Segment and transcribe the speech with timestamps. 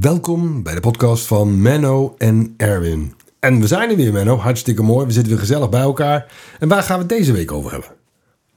[0.00, 3.14] welkom bij de podcast van Menno en Erwin.
[3.40, 4.36] En we zijn er weer, Menno.
[4.36, 5.06] Hartstikke mooi.
[5.06, 6.32] We zitten weer gezellig bij elkaar.
[6.58, 7.90] En waar gaan we het deze week over hebben?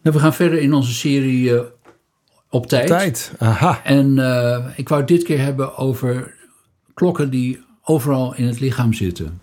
[0.01, 1.61] Nou, we gaan verder in onze serie eh,
[2.49, 2.87] op tijd.
[2.87, 3.31] Tijd.
[3.37, 3.81] Aha.
[3.83, 6.33] En eh, ik wou het dit keer hebben over
[6.93, 9.41] klokken die overal in het lichaam zitten.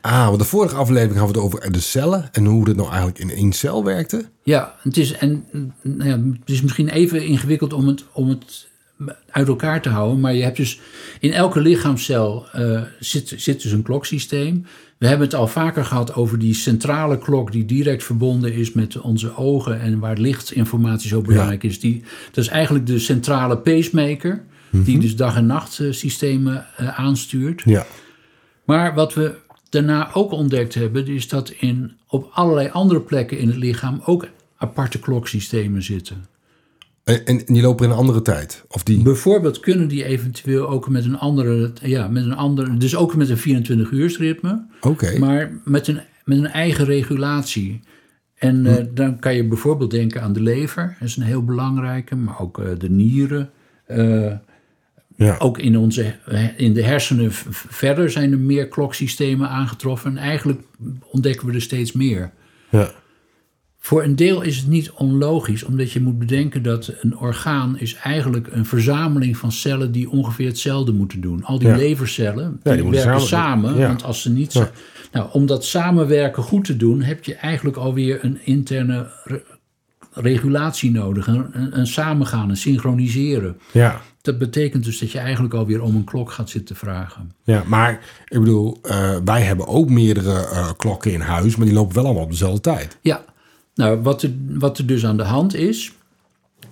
[0.00, 2.88] Ah, want de vorige aflevering hadden we het over de cellen en hoe dat nou
[2.88, 4.24] eigenlijk in één cel werkte.
[4.42, 5.46] Ja, het is, en,
[5.82, 8.68] nou ja, het is misschien even ingewikkeld om het, om het
[9.30, 10.20] uit elkaar te houden.
[10.20, 10.80] Maar je hebt dus
[11.20, 14.66] in elke lichaamscel uh, zit, zit dus een kloksysteem.
[14.98, 19.00] We hebben het al vaker gehad over die centrale klok die direct verbonden is met
[19.00, 21.80] onze ogen en waar lichtinformatie zo belangrijk is.
[21.80, 22.02] Die,
[22.32, 25.00] dat is eigenlijk de centrale pacemaker, die Mhm.
[25.00, 27.62] dus dag- en nachtsystemen uh, aanstuurt.
[27.64, 27.86] Ja.
[28.64, 29.34] Maar wat we
[29.70, 34.26] daarna ook ontdekt hebben, is dat in, op allerlei andere plekken in het lichaam ook
[34.56, 36.24] aparte kloksystemen zitten.
[37.08, 38.64] En, en die lopen in een andere tijd?
[38.68, 39.02] Of die...
[39.02, 43.28] Bijvoorbeeld kunnen die eventueel ook met een andere, ja, met een andere, dus ook met
[43.28, 45.18] een 24 uursritme, Oké.
[45.18, 47.80] maar met een, met een eigen regulatie.
[48.34, 52.16] En uh, dan kan je bijvoorbeeld denken aan de lever, dat is een heel belangrijke,
[52.16, 53.50] maar ook uh, de nieren.
[53.88, 54.32] Uh,
[55.16, 55.36] ja.
[55.38, 56.14] Ook in, onze,
[56.56, 60.10] in de hersenen verder zijn er meer kloksystemen aangetroffen.
[60.10, 60.60] En eigenlijk
[61.10, 62.30] ontdekken we er steeds meer.
[62.70, 62.90] Ja.
[63.88, 67.94] Voor een deel is het niet onlogisch, omdat je moet bedenken dat een orgaan is
[67.94, 71.44] eigenlijk een verzameling van cellen die ongeveer hetzelfde moeten doen.
[71.44, 71.76] Al die ja.
[71.76, 73.86] levercellen die, ja, die werken samen, ja.
[73.86, 74.70] want als ze niet.
[75.12, 79.42] Nou, om dat samenwerken goed te doen, heb je eigenlijk alweer een interne re
[80.12, 83.58] regulatie nodig, een, een samengaan, een synchroniseren.
[83.72, 84.00] Ja.
[84.20, 87.32] Dat betekent dus dat je eigenlijk alweer om een klok gaat zitten vragen.
[87.42, 91.74] Ja, maar ik bedoel, uh, wij hebben ook meerdere uh, klokken in huis, maar die
[91.74, 92.98] lopen wel allemaal op dezelfde tijd.
[93.00, 93.24] Ja,
[93.78, 95.92] nou, wat er, wat er dus aan de hand is,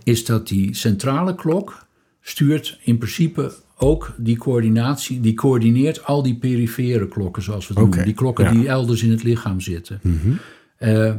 [0.04, 1.86] is dat die centrale klok
[2.20, 7.82] stuurt in principe ook die coördinatie, die coördineert al die perifere klokken, zoals we het
[7.82, 8.06] okay, noemen.
[8.06, 8.50] Die klokken ja.
[8.50, 10.00] die elders in het lichaam zitten.
[10.02, 10.38] Mm -hmm.
[10.78, 11.14] uh,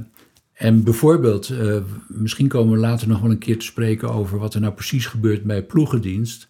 [0.54, 1.76] en bijvoorbeeld, uh,
[2.08, 5.06] misschien komen we later nog wel een keer te spreken over wat er nou precies
[5.06, 6.48] gebeurt bij ploegendienst.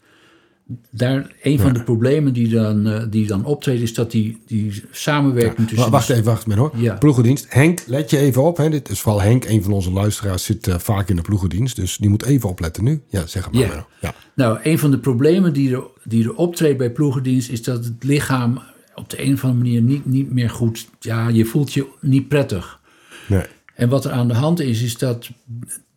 [0.89, 4.83] Daar, een van de problemen die dan, uh, die dan optreden, is dat die, die
[4.91, 5.66] samenwerking ja.
[5.66, 5.91] tussen.
[5.91, 6.72] Wacht even, wacht even hoor.
[6.75, 6.95] Ja.
[6.95, 7.45] Ploegendienst.
[7.50, 8.57] Henk, let je even op.
[8.57, 8.69] Hè.
[8.69, 11.75] Dit is vooral Henk, een van onze luisteraars, zit uh, vaak in de ploegendienst.
[11.75, 13.01] Dus die moet even opletten nu.
[13.09, 13.61] Ja, zeg maar.
[13.61, 13.85] Ja.
[14.01, 14.13] ja.
[14.35, 18.03] Nou, een van de problemen die er, die er optreedt bij ploegendienst, is dat het
[18.03, 18.61] lichaam
[18.95, 20.88] op de een of andere manier niet, niet meer goed.
[21.00, 22.79] Ja, je voelt je niet prettig.
[23.27, 23.45] Nee.
[23.75, 25.29] En wat er aan de hand is, is dat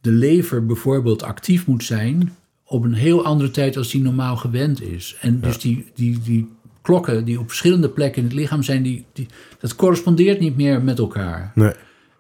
[0.01, 2.33] de lever bijvoorbeeld actief moet zijn
[2.71, 5.17] op een heel andere tijd als die normaal gewend is.
[5.21, 6.49] En dus die, die, die
[6.83, 9.27] klokken die op verschillende plekken in het lichaam zijn, die, die,
[9.61, 11.53] dat correspondeert niet meer met elkaar.
[11.55, 11.73] Nee.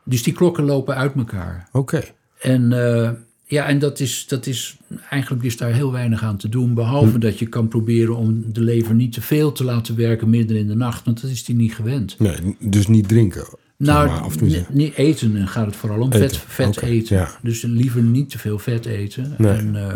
[0.04, 1.68] Dus die klokken lopen uit elkaar.
[1.72, 1.96] Oké.
[1.96, 2.14] Okay.
[2.40, 3.10] En uh,
[3.44, 4.76] ja, en dat is, dat is
[5.10, 6.74] eigenlijk is daar heel weinig aan te doen.
[6.74, 7.18] Behalve hm.
[7.18, 10.66] dat je kan proberen om de lever niet te veel te laten werken midden in
[10.66, 12.18] de nacht, want dat is die niet gewend.
[12.18, 13.44] Nee, dus niet drinken.
[13.76, 14.40] Nou, maar, of
[14.70, 15.34] niet eten.
[15.34, 16.20] Dan gaat het vooral om eten.
[16.20, 16.90] vet, vet okay.
[16.90, 17.16] eten.
[17.16, 17.38] Ja.
[17.42, 19.34] Dus liever niet te veel vet eten.
[19.38, 19.52] Nee.
[19.52, 19.94] En, uh,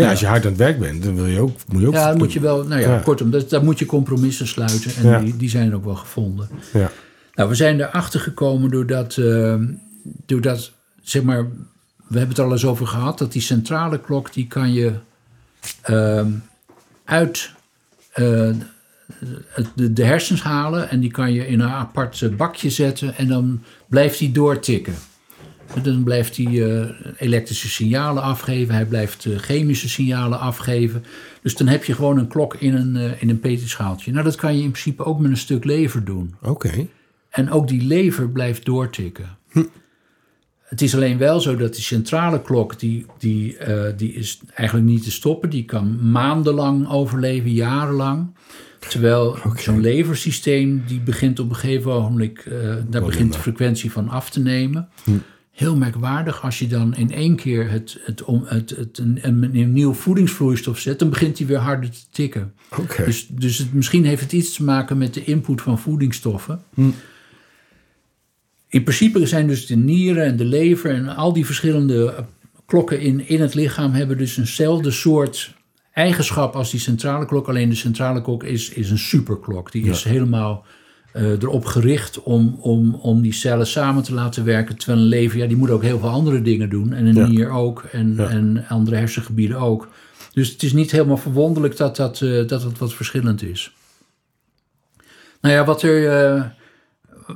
[0.00, 1.86] ja, ja, als je hard aan het werk bent, dan wil je ook, moet je
[1.86, 1.92] ook.
[1.92, 2.64] Ja, dan moet je wel.
[2.64, 4.90] Nou ja, kortom, dat, daar moet je compromissen sluiten.
[5.04, 6.48] En die, die zijn ook wel gevonden.
[6.72, 6.90] Ja.
[7.34, 9.54] Nou, we zijn erachter gekomen doordat, uh,
[10.26, 11.46] doordat, zeg maar,
[12.06, 14.92] we hebben het er al eens over gehad, dat die centrale klok, die kan je
[15.90, 16.26] uh,
[17.04, 17.50] uit
[18.14, 18.50] uh,
[19.74, 23.62] de, de, hersens halen en die kan je in een apart bakje zetten en dan
[23.88, 24.94] blijft die doortikken.
[25.82, 26.84] Dan blijft hij uh,
[27.16, 31.04] elektrische signalen afgeven, hij blijft uh, chemische signalen afgeven.
[31.42, 34.12] Dus dan heb je gewoon een klok in een, uh, in een peterschaaltje.
[34.12, 36.34] Nou, dat kan je in principe ook met een stuk lever doen.
[36.42, 36.50] Oké.
[36.50, 36.88] Okay.
[37.30, 39.36] En ook die lever blijft doortikken.
[39.50, 39.64] Hm.
[40.62, 43.56] Het is alleen wel zo dat die centrale klok, die, die,
[43.96, 45.50] die is eigenlijk niet te stoppen.
[45.50, 48.34] Die kan maandenlang overleven, jarenlang.
[48.88, 49.62] Terwijl okay.
[49.62, 54.08] zo'n leversysteem, die begint op een gegeven ogenblik, uh, daar oh, begint de frequentie van
[54.08, 54.88] af te nemen.
[55.04, 55.10] Hm.
[55.56, 59.72] Heel merkwaardig, als je dan in één keer het, het, het, het, een, een, een
[59.72, 62.54] nieuw voedingsvloeistof zet, dan begint hij weer harder te tikken.
[62.78, 63.06] Okay.
[63.06, 66.62] Dus, dus het, misschien heeft het iets te maken met de input van voedingsstoffen.
[66.74, 66.90] Hm.
[68.68, 72.24] In principe zijn dus de nieren en de lever en al die verschillende
[72.66, 75.54] klokken in, in het lichaam hebben dus eenzelfde soort
[75.92, 77.48] eigenschap als die centrale klok.
[77.48, 79.72] Alleen de centrale klok is, is een superklok.
[79.72, 79.90] Die ja.
[79.90, 80.66] is helemaal
[81.12, 84.76] erop gericht om, om, om die cellen samen te laten werken.
[84.76, 86.92] Terwijl een lever, ja, die moet ook heel veel andere dingen doen.
[86.92, 87.26] En een ja.
[87.26, 87.82] nier ook.
[87.92, 88.28] En, ja.
[88.28, 89.88] en andere hersengebieden ook.
[90.32, 93.74] Dus het is niet helemaal verwonderlijk dat dat, uh, dat, dat wat verschillend is.
[95.40, 96.34] Nou ja, wat er...
[96.34, 96.44] Uh,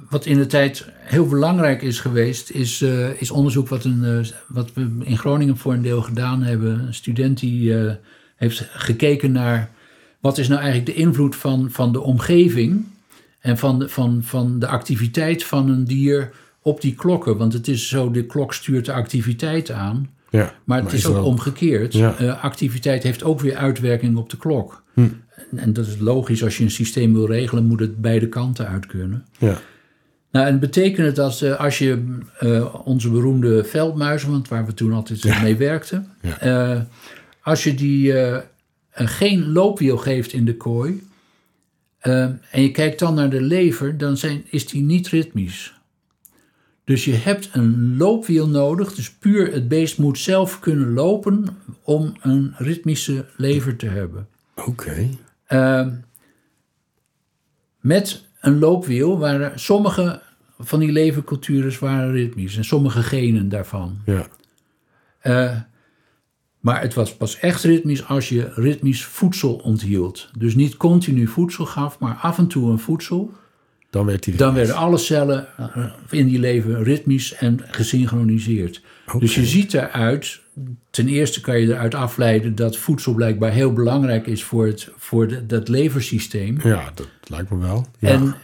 [0.08, 4.18] wat in de tijd heel belangrijk is geweest, is, uh, is onderzoek wat, een, uh,
[4.48, 6.86] wat we in Groningen voor een deel gedaan hebben.
[6.86, 7.74] Een student die
[8.36, 9.70] heeft gekeken naar
[10.20, 12.84] wat is nou eigenlijk de invloed van, van de omgeving
[13.40, 16.30] en van de, van, van de activiteit van een dier
[16.62, 17.36] op die klokken?
[17.36, 20.10] Want het is zo, de klok stuurt de activiteit aan.
[20.30, 21.92] Ja, Maar het is ook omgekeerd.
[21.92, 22.16] Ja.
[22.18, 24.82] Eh, activiteit heeft ook weer uitwerking op de klok.
[24.94, 25.00] Hm.
[25.00, 26.44] En, en dat is logisch.
[26.44, 29.26] Als je een systeem wil regelen, moet het beide kanten uit kunnen.
[29.38, 29.58] Ja,
[30.30, 34.74] Nou, en betekent het dat eh, als je eh, onze beroemde veldmuizen, want waar we
[34.74, 36.06] toen altijd mee werkten,
[37.42, 38.14] als je die
[38.92, 41.02] geen loopwiel geeft in de kooi
[42.00, 45.78] eh, en je kijkt dan naar de lever, dan zijn, is die niet ritmisch.
[46.84, 52.14] Dus je hebt een loopwiel nodig, dus puur het beest moet zelf kunnen lopen om
[52.20, 54.28] een ritmische lever te hebben.
[54.54, 55.08] oké.
[55.46, 55.90] Ehm,
[57.80, 60.22] met een loopwiel waren sommige
[60.58, 63.98] van die levercultures waren ritmisch en sommige genen daarvan.
[64.06, 64.26] Ja,
[65.20, 65.56] Eh,
[66.60, 70.30] maar het was pas echt ritmisch als je ritmisch voedsel onthield.
[70.38, 73.32] Dus niet continu voedsel gaf, maar af en toe een voedsel.
[73.90, 78.82] dan werd hij Dan werden alle cellen eh, in die lever ritmisch en gesynchroniseerd.
[79.18, 80.40] Dus je ziet eruit,
[80.90, 85.28] ten eerste kan je eruit afleiden dat voedsel blijkbaar heel belangrijk is voor, het, voor
[85.28, 86.58] de, dat leversysteem.
[86.62, 87.86] Ja, dat lijkt me wel.
[87.98, 88.08] Ja.
[88.08, 88.34] En,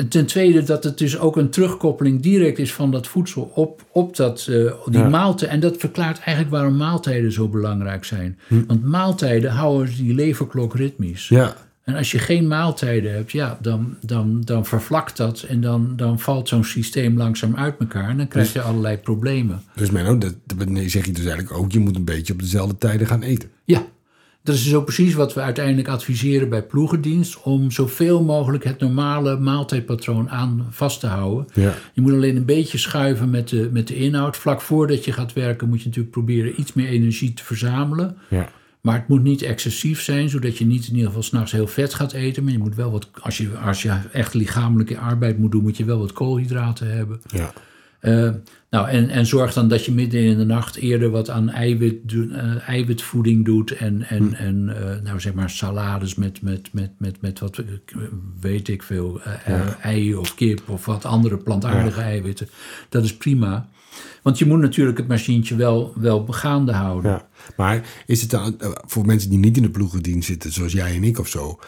[0.00, 3.84] en ten tweede dat het dus ook een terugkoppeling direct is van dat voedsel op,
[3.92, 5.08] op dat, eh, die Ja.
[5.08, 5.50] maaltijd.
[5.50, 8.38] En dat verklaart eigenlijk waarom maaltijden zo belangrijk zijn.
[8.46, 8.62] Hm.
[8.66, 11.28] Want maaltijden houden die leverklok ritmisch.
[11.28, 15.92] ja, En als je geen maaltijden hebt, ja, dan, dan, dan vervlakt dat en dan,
[15.96, 19.62] dan valt zo'n systeem langzaam uit elkaar en dan krijg je allerlei problemen.
[19.74, 22.78] dus Menno, dat, dat zeg je dus eigenlijk ook, je moet een beetje op dezelfde
[22.78, 23.48] tijden gaan eten.
[23.64, 23.82] Ja,
[24.42, 28.80] dat is dus ook precies wat we uiteindelijk adviseren bij ploegendienst, om zoveel mogelijk het
[28.80, 31.46] normale maaltijdpatroon aan vast te houden.
[31.54, 34.36] Ja, Je moet alleen een beetje schuiven met de, met de inhoud.
[34.36, 38.16] Vlak voordat je gaat werken moet je natuurlijk proberen iets meer energie te verzamelen.
[38.28, 38.48] ja,
[38.80, 41.94] Maar het moet niet excessief zijn, zodat je niet in ieder geval s'nachts heel vet
[41.94, 42.44] gaat eten.
[42.44, 45.76] Maar je moet wel wat, als je, als je echt lichamelijke arbeid moet doen, moet
[45.76, 47.20] je wel wat koolhydraten hebben.
[47.26, 47.52] ja.
[48.00, 48.30] Eh,
[48.70, 52.08] nou, en, en zorg dan dat je midden in de nacht eerder wat aan eiwit,
[52.08, 53.70] doen- eh, eiwitvoeding doet.
[53.70, 57.62] En, en, en eh, nou zeg maar salades met, met, met, met, met wat,
[58.40, 59.20] weet ik veel,
[59.82, 62.48] ei of kip of wat andere plantaardige eiwitten.
[62.88, 63.68] Dat is prima.
[64.22, 67.10] Want je moet natuurlijk het machientje wel, wel begaande houden.
[67.10, 68.56] Ja, maar is het dan
[68.86, 71.58] voor mensen die niet in de ploegendienst zitten, zoals jij en ik of zo,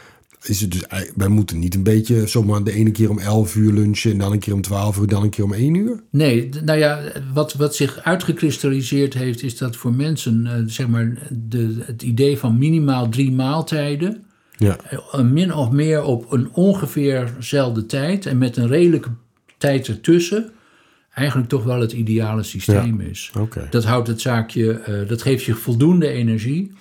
[0.42, 3.56] is het dus, ei- wij moeten niet een beetje zomaar de ene keer om 11
[3.56, 6.02] uur lunchen en dan een keer om 12 uur, dan een keer om 1 uur?
[6.10, 7.00] Nee, nou ja,
[7.32, 12.38] wat, wat zich uitgekristalliseerd heeft, is dat voor mensen, eh, zeg maar, de, het idee
[12.38, 14.24] van minimaal drie maaltijden,
[14.56, 14.76] Ja,
[15.12, 19.08] eh, min of meer op een ongeveerzelfde tijd en met een redelijke
[19.58, 20.50] tijd ertussen,
[21.14, 23.30] eigenlijk toch wel het ideale systeem is.
[23.70, 26.72] Dat houdt het zaakje, eh, dat geeft je voldoende energie.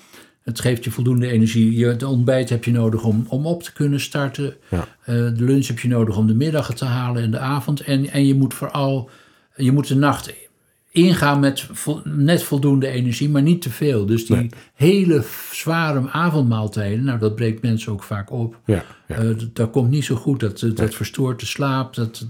[0.43, 1.77] Het geeft je voldoende energie.
[1.77, 4.53] Je, het ontbijt heb je nodig om, om op te kunnen starten.
[4.69, 4.87] Ja.
[5.03, 7.81] Eh, de lunch heb je nodig om de middag te halen en de avond.
[7.81, 9.09] En, en je moet vooral,
[9.55, 10.33] je moet de nacht
[10.91, 14.05] ingaan met vo- net voldoende energie, maar niet te veel.
[14.05, 14.49] Dus die Nee.
[14.73, 18.59] hele zware avondmaaltijden, nou dat breekt mensen ook vaak op.
[18.65, 19.15] Ja, ja.
[19.15, 20.39] Eh, dat komt niet zo goed.
[20.39, 21.93] Dat, dat verstoort de slaap.
[21.95, 22.25] Dat,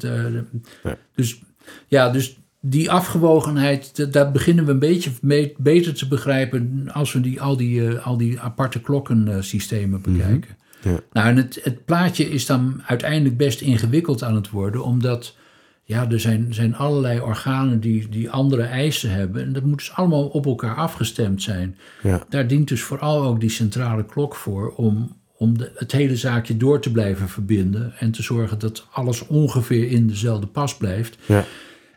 [0.84, 0.96] Nee.
[1.16, 1.42] Dus
[1.88, 7.21] ja, dus die afgewogenheid, daar beginnen we een beetje mee- beter te begrijpen als we
[7.21, 10.57] die, al, die, eh, al die aparte klokkensystemen bekijken.
[10.83, 11.00] Ja.
[11.12, 15.35] Nou, en het, het plaatje is dan uiteindelijk best ingewikkeld aan het worden, omdat
[15.83, 19.44] ja, er zijn, zijn allerlei organen die, die andere eisen hebben.
[19.44, 21.78] En dat moet dus allemaal op elkaar afgestemd zijn.
[22.04, 22.26] Ja.
[22.30, 26.57] Daar dient dus vooral ook die centrale klok voor om, om de, het hele zaakje
[26.57, 31.18] door te blijven verbinden en te zorgen dat alles ongeveer in dezelfde pas blijft.
[31.26, 31.45] Ja.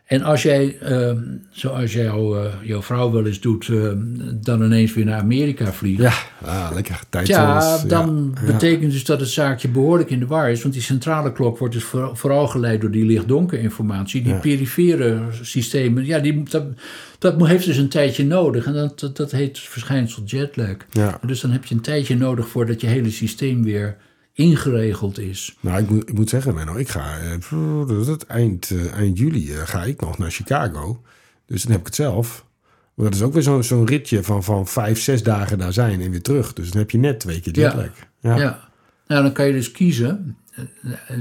[0.05, 1.17] En als jij, ehm,
[1.49, 3.97] zoals jouw, eh, jouw vrouw wel eens doet, ehm,
[4.33, 6.01] dan ineens weer naar Amerika vliegt.
[6.01, 8.45] Ja, ah, lekker Ja, dan ja.
[8.51, 10.61] betekent dus dat het zaakje behoorlijk in de war is.
[10.61, 14.21] Want die centrale klok wordt dus voor- vooral geleid door die licht-donker informatie.
[14.23, 14.39] Die Ja.
[14.39, 16.63] perifere systemen, ja, die, dat,
[17.19, 18.65] dat heeft dus een tijdje nodig.
[18.65, 20.75] En dat, dat, dat heet verschijnsel jetlag.
[20.91, 21.19] Ja.
[21.25, 23.95] Dus dan heb je een tijdje nodig voordat je hele systeem weer
[24.35, 25.55] ingeregeld is.
[25.59, 29.61] Nou, ik moet, ik moet zeggen, Menno, ik ga eh, eind, eh, eind juli eh,
[29.67, 31.01] ga ik nog naar Chicago.
[31.45, 32.45] Dus dan heb ik het zelf.
[32.93, 36.01] Maar dat is ook weer zo'n zo'n ritje van, van vijf, zes dagen daar zijn
[36.01, 36.53] en weer terug.
[36.53, 37.61] Dus dan heb je net twee keer Ja.
[37.61, 37.91] jetlag.
[38.19, 38.35] Ja.
[38.37, 38.69] Ja.
[39.07, 40.37] Nou, dan kan je dus kiezen.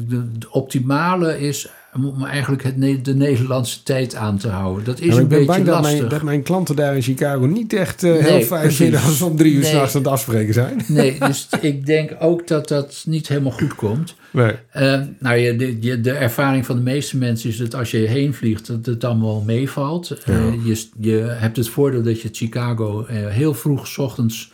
[0.09, 4.85] De optimale is om eigenlijk het, de Nederlandse tijd aan te houden.
[4.85, 5.99] Dat is Ja, maar een ik ben beetje bang dat lastig.
[5.99, 9.25] mijn, dat mijn klanten daar in Chicago niet echt eh, heel fijn vinden als we
[9.25, 9.71] om drie uur Nee.
[9.71, 10.81] s'nachts aan het afspreken zijn.
[10.87, 14.15] Nee, dus ik denk ook dat dat niet helemaal goed komt.
[14.31, 14.53] Nee.
[14.71, 18.35] Eh, nou, je, de, de ervaring van de meeste mensen is dat als je heen
[18.35, 20.11] vliegt, dat het dan wel meevalt.
[20.11, 24.53] Eh, je, je hebt het voordeel dat je Chicago heel vroeg 's ochtends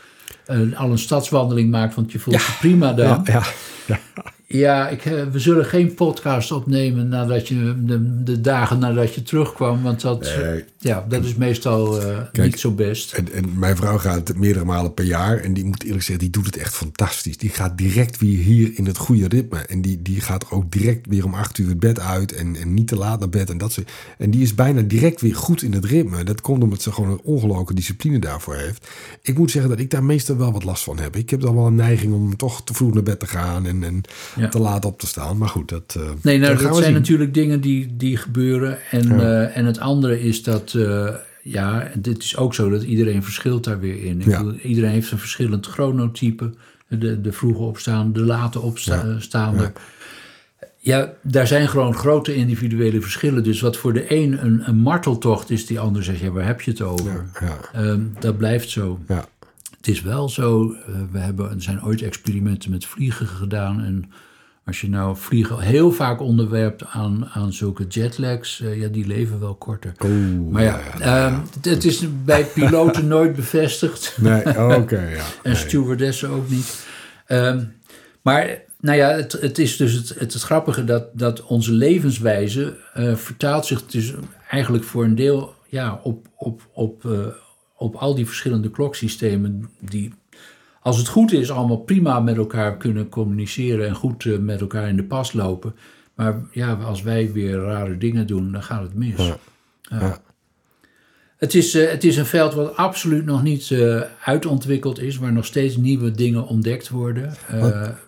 [0.75, 3.07] al een stadswandeling maakt, want je voelt je prima dan.
[3.25, 3.43] Ja,
[3.87, 3.99] ja,
[4.59, 4.89] ja.
[4.89, 9.83] Ik, eh, we zullen geen podcast opnemen nadat je, de, de dagen nadat je terugkwam.
[9.83, 10.65] Want dat, Nee.
[10.79, 13.13] ja, dat is meestal eh, niet zo best.
[13.13, 15.39] En, en mijn vrouw gaat meerdere malen per jaar.
[15.39, 17.39] En die moet eerlijk zeggen, die doet het echt fantastisch.
[17.39, 19.59] Die gaat direct weer hier in het goede ritme.
[19.59, 22.33] En die, die gaat ook direct weer om acht uur het bed uit.
[22.33, 23.51] En, en niet te laat naar bed.
[23.51, 23.91] En, dat soort.
[24.19, 26.25] en die is bijna direct weer goed in het ritme.
[26.25, 28.89] Dat komt omdat ze gewoon een ongelooflijke discipline daarvoor heeft.
[29.23, 31.17] Ik moet zeggen dat ik daar meestal wel wat last van heb.
[31.17, 33.67] Ik heb dan wel een neiging om toch te vroeg naar bed te gaan.
[33.67, 34.03] En, en
[34.41, 34.49] Ja.
[34.49, 35.39] te laat op te staan.
[35.39, 36.93] Maar goed, dat, eh, Nee, nou, dat zijn zien.
[36.93, 38.79] natuurlijk dingen die, die gebeuren.
[38.91, 39.19] En, Ja.
[39.45, 41.09] eh, en het andere is dat, eh,
[41.43, 44.21] ja, dit is ook zo dat iedereen verschilt daar weer in.
[44.21, 44.39] Ik Ja.
[44.39, 46.53] bedoel, iedereen heeft een verschillend chronotype.
[46.89, 49.19] De, de vroege opstaande, de late opstaande.
[49.59, 49.73] Ja.
[50.83, 51.13] Ja.
[51.23, 53.43] daar zijn gewoon grote individuele verschillen.
[53.43, 56.61] Dus wat voor de een een, een marteltocht is, die ander zegt, ja, waar heb
[56.61, 57.31] je het over?
[57.41, 58.99] Ja, Ehm, dat blijft zo.
[59.09, 59.25] ja.
[59.77, 60.69] Het is wel zo,
[61.13, 63.85] we hebben, er zijn ooit experimenten met vliegen gedaan.
[63.85, 64.11] En
[64.71, 69.41] als je nou vliegen heel vaak onderwerpt aan, aan zulke jetlags, eh, ja, die leven
[69.41, 69.93] wel korter.
[70.51, 74.17] Maar ja, ehm, het- het is bij piloten nooit bevestigd.
[74.21, 74.41] Nee,
[74.77, 75.25] oké, ja.
[75.43, 76.87] En stewardessen ook niet.
[77.27, 77.65] Ehm,
[78.23, 82.77] maar nou ja, het, het is dus het, het, het grappige dat, dat onze levenswijze
[82.95, 84.13] eh, vertaalt zich dus
[84.51, 87.19] eigenlijk voor een deel ja, op, op, op, eh,
[87.77, 90.13] op al die verschillende kloksystemen die,
[90.81, 94.89] als het goed is, allemaal prima met elkaar kunnen communiceren en goed eh, met elkaar
[94.89, 95.75] in de pas lopen.
[96.15, 99.27] Maar ja, als wij weer rare dingen doen, dan gaat het mis.
[99.27, 99.37] Ja.
[99.83, 100.23] Ja.
[101.37, 105.33] Het is, eh, het is een veld wat absoluut nog niet eh, uitontwikkeld is, waar
[105.33, 107.35] nog steeds nieuwe dingen ontdekt worden.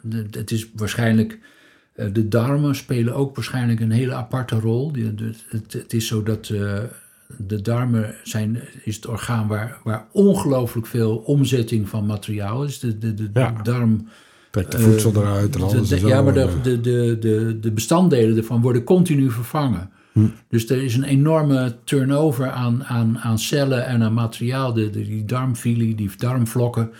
[0.03, 1.39] De- het is waarschijnlijk,
[2.13, 4.93] de darmen spelen ook waarschijnlijk een hele aparte rol.
[5.49, 6.53] Het, is zo dat
[7.39, 12.79] de darmen zijn, is het orgaan waar, waar ongelooflijk veel omzetting van materiaal is.
[12.79, 13.55] De, de, de, Ja.
[13.63, 14.09] darm
[14.51, 15.89] Trek de voedsel eruit en alles.
[15.89, 16.09] de- en zo.
[16.09, 19.91] ja, maar de, En, eh, de, de, de, de bestanddelen ervan worden continu vervangen.
[20.13, 20.27] Hm.
[20.49, 24.73] Dus er is een enorme turnover aan, aan, aan cellen en aan materiaal.
[24.73, 26.91] De, de- die darmfili, die darmvlokken,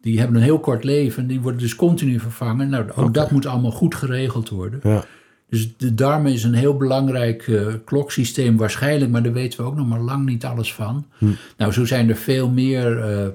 [0.00, 1.26] die hebben een heel kort leven.
[1.26, 2.68] Die worden dus continu vervangen.
[2.68, 4.80] Nou, ook dat moet allemaal goed geregeld worden.
[4.82, 5.04] Ja,
[5.50, 9.76] Dus de darmen is een heel belangrijk eh, kloksysteem waarschijnlijk, maar daar weten we ook
[9.76, 11.06] nog maar lang niet alles van.
[11.18, 11.26] Hm.
[11.56, 13.26] Nou, zo zijn er veel meer eh,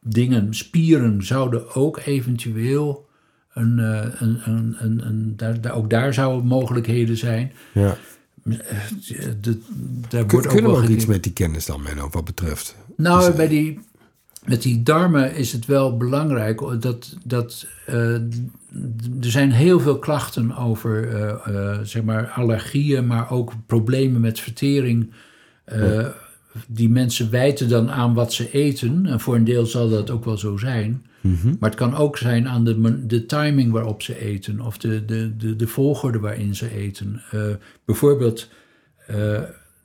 [0.00, 0.54] dingen.
[0.54, 3.08] Spieren zouden ook eventueel
[3.54, 7.52] een, eh, een, een, een, een- daar, ook daar zouden mogelijkheden zijn.
[7.72, 7.96] ja.
[9.40, 9.58] De,
[10.08, 12.76] daar Kun- wordt ook kunnen we ook iets met die kennis dan, Menno, wat betreft?
[12.96, 13.78] Nou, Dus, bij die,
[14.46, 18.14] met die darmen is het wel belangrijk dat, dat eh,
[19.20, 24.40] er zijn heel veel klachten over eh, eh, zeg maar allergieën, maar ook problemen met
[24.40, 25.10] vertering.
[26.66, 29.06] Die mensen wijten dan aan wat ze eten.
[29.06, 31.06] En voor een deel zal dat ook wel zo zijn.
[31.20, 31.54] mhm.
[31.58, 34.60] Maar het kan ook zijn aan de, de timing waarop ze eten.
[34.60, 37.22] Of de, de, de, de volgorde waarin ze eten.
[37.84, 38.48] Bijvoorbeeld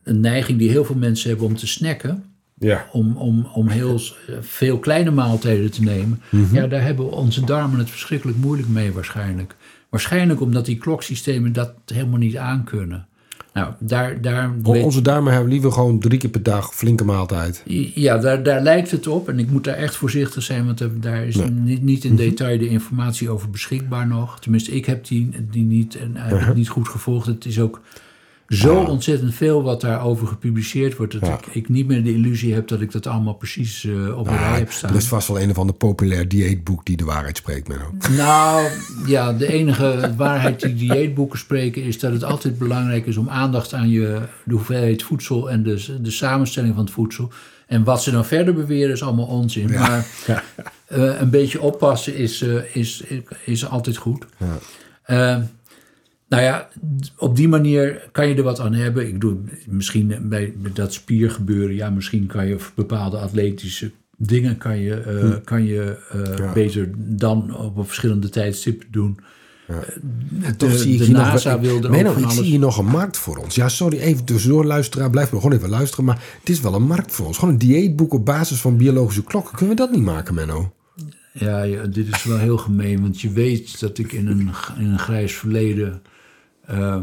[0.04, 2.86] een neiging die heel veel mensen hebben om te snacken Ja.
[2.92, 4.00] om, om, om heel
[4.42, 6.22] veel kleine maaltijden te nemen.
[6.30, 6.56] Mhm.
[6.56, 9.56] Ja, daar hebben onze darmen het verschrikkelijk moeilijk mee waarschijnlijk.
[9.90, 13.08] Waarschijnlijk omdat die kloksystemen dat helemaal niet aankunnen.
[13.54, 17.64] Nou, daar, daar, weet- Onze darmen hebben liever gewoon drie keer per dag flinke maaltijd.
[17.96, 19.30] ja, daar, daar lijkt het op.
[19.30, 21.50] En ik moet daar echt voorzichtig zijn, want daar is Nee.
[21.50, 24.40] niet, niet in detail de informatie over beschikbaar nog.
[24.40, 27.26] Tenminste, ik heb die, die niet en het niet goed gevolgd.
[27.26, 27.82] Het is ook
[28.50, 28.90] zo Ah.
[28.90, 31.34] ontzettend veel wat daarover gepubliceerd wordt, dat Ja.
[31.38, 34.38] ik, ik niet meer de illusie heb dat ik dat allemaal precies eh, op een
[34.38, 34.90] rij heb staan.
[34.90, 37.92] er is vast wel een of ander populair dieetboek die de waarheid spreekt, Menno.
[38.16, 38.68] Nou,
[39.06, 43.74] ja, de enige waarheid die dieetboeken spreken is dat het altijd belangrijk is om aandacht
[43.74, 47.32] aan je, de hoeveelheid voedsel en de, de samenstelling van het voedsel.
[47.68, 49.72] En wat ze dan verder beweren is allemaal onzin.
[49.74, 50.06] Maar
[50.88, 53.04] eh, een beetje oppassen is, eh, is,
[53.46, 54.25] is altijd goed.
[55.08, 55.48] Ja.
[56.29, 56.70] Nou ja,
[57.17, 59.08] op die manier kan je er wat aan hebben.
[59.08, 64.94] Ik doe misschien bij dat spiergebeuren, ja, misschien kan je bepaalde atletische dingen kan je,
[64.96, 66.53] eh, kan je eh, Ja.
[66.53, 69.20] beter dan op een verschillende tijdstippen doen.
[69.67, 69.74] Ja.
[70.41, 72.77] Eh, Toch De, zie ik de hier nog- NASA ik- ook ik zie hier nog
[72.77, 73.55] een markt voor ons.
[73.55, 75.10] Ja, sorry, even tussendoor, luisteraar.
[75.10, 76.05] Blijf maar gewoon even luisteren.
[76.05, 77.38] Maar het is wel een markt voor ons.
[77.38, 79.55] Gewoon een dieetboek op basis van biologische klokken.
[79.58, 80.74] Kunnen we dat niet maken, Menno?
[81.32, 84.86] Ja, ja, dit is wel heel gemeen, want je weet dat ik in een, in
[84.86, 86.01] een grijs verleden
[86.68, 86.96] eh,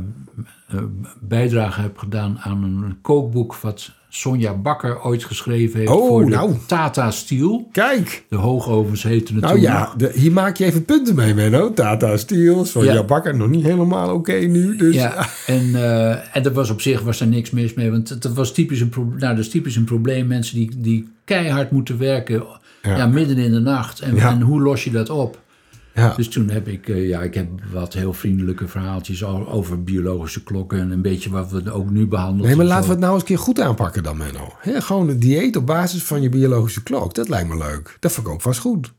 [0.69, 0.78] eh,
[1.21, 6.31] bijdrage heb gedaan aan een kookboek wat Sonja Bakker ooit geschreven heeft Oh, voor de
[6.31, 6.54] nou.
[6.66, 7.69] Tata Steel.
[7.73, 11.35] Kijk, De hoogovens heten het nou toen ja, de, hier maak je even punten mee,
[11.35, 11.73] Menno.
[11.75, 13.04] Tata Steel, Sonja Ja.
[13.04, 14.76] Bakker, nog niet helemaal oké nu.
[14.76, 17.90] Dus Ja, en, eh, en er was op zich was er niks mis mee.
[17.90, 20.26] Want het, het was typisch een, pro- nou, dat is typisch een probleem.
[20.26, 22.42] Mensen die, die keihard moeten werken
[22.83, 22.97] Ja.
[22.97, 23.07] ja.
[23.07, 24.00] midden in de nacht.
[24.00, 24.31] En, Ja.
[24.31, 25.40] en hoe los je dat op?
[25.94, 26.14] Ja.
[26.16, 30.42] Dus toen heb ik, eh, ja, ik heb wat heel vriendelijke verhaaltjes al over biologische
[30.42, 30.78] klokken.
[30.80, 32.46] En een beetje wat we ook nu behandelen.
[32.46, 34.52] Nee, maar laten we het nou eens een keer goed aanpakken dan, Menno.
[34.58, 37.14] Hè, gewoon een dieet op basis van je biologische klok.
[37.14, 37.96] Dat lijkt me leuk.
[38.00, 38.92] Dat vind ik ook vast goed.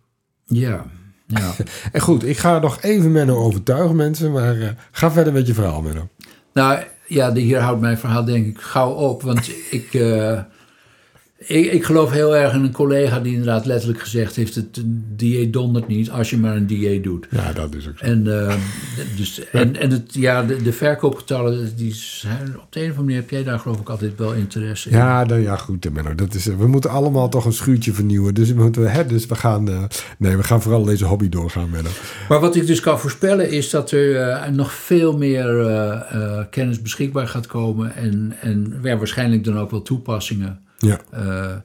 [0.45, 0.85] Ja,
[1.27, 1.51] ja.
[1.91, 4.31] En goed, ik ga nog even Menno overtuigen, mensen.
[4.31, 6.07] Maar eh, ga verder met je verhaal, Menno.
[6.53, 9.21] Nou ja, de- hier houdt mijn verhaal denk ik gauw op.
[9.21, 10.39] Want ik, eh,
[11.45, 14.55] ik, ik geloof heel erg in een collega die inderdaad letterlijk gezegd heeft...
[14.55, 14.81] het
[15.15, 17.27] dieet dondert niet als je maar een dieet doet.
[17.29, 18.05] Ja, dat is ook zo.
[18.05, 18.55] En, eh,
[19.15, 23.03] dus, en, en het, ja, de, de verkoopgetallen, die zijn, op de een of andere
[23.03, 24.97] manier heb jij daar geloof ik altijd wel interesse in.
[24.97, 26.15] Ja, nou, ja, goed, Menno.
[26.15, 28.33] Dat is, we moeten allemaal toch een schuurtje vernieuwen.
[28.33, 29.69] Dus we, moeten, hè, dus we gaan...
[29.69, 29.83] eh,
[30.17, 31.89] nee, we gaan vooral deze hobby doorgaan, Menno.
[32.29, 35.41] Maar wat ik dus kan voorspellen is dat er eh, nog veel meer
[36.50, 37.95] kennis beschikbaar gaat komen.
[37.95, 40.62] En, en ja, waarschijnlijk dan ook wel toepassingen.
[40.83, 41.55] Ja, Eh,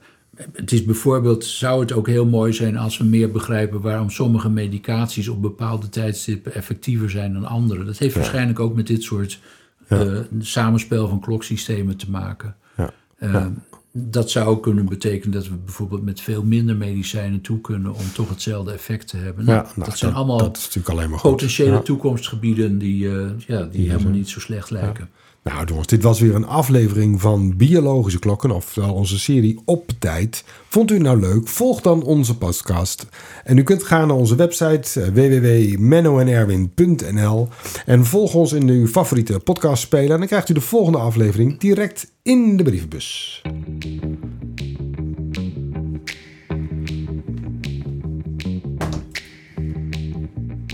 [0.52, 4.50] het is bijvoorbeeld, zou het ook heel mooi zijn als we meer begrijpen waarom sommige
[4.50, 7.84] medicaties op bepaalde tijdstippen effectiever zijn dan andere.
[7.84, 9.40] Dat heeft waarschijnlijk ook met dit soort
[9.88, 10.10] eh,
[10.40, 12.56] samenspel van kloksystemen te maken.
[12.76, 12.92] ja.
[13.18, 13.46] Eh,
[13.92, 18.12] Dat zou ook kunnen betekenen dat we bijvoorbeeld met veel minder medicijnen toe kunnen om
[18.14, 19.44] toch hetzelfde effect te hebben.
[19.44, 21.30] Nou, ja nou, dat zijn allemaal dat is natuurlijk alleen maar goed.
[21.30, 21.80] potentiële Ja.
[21.80, 23.08] toekomstgebieden die,
[23.46, 25.08] ja, die helemaal niet zo slecht lijken.
[25.48, 30.44] Nou, jongens, dit was weer een aflevering van Biologische Klokken, oftewel onze serie Op Tijd.
[30.68, 31.48] Vond u het nou leuk?
[31.48, 33.06] Volg dan onze podcast.
[33.44, 37.48] En u kunt gaan naar onze website eh, www.mennoenerwin.nl
[37.86, 40.10] en volg ons in uw favoriete podcastspeler.
[40.10, 43.42] En dan krijgt u de volgende aflevering direct in de brievenbus.